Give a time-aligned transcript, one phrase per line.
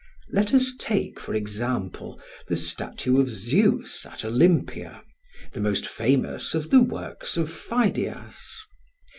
[0.31, 5.03] Let us take, for example, the statue of Zeus at Olympia,
[5.53, 8.63] the most famous of the works of Pheidias.